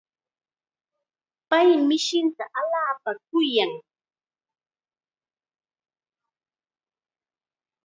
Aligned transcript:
Pay 1.49 1.69
mishinta 1.87 2.43
allaapam 2.59 3.17
kuyan. 3.29 3.71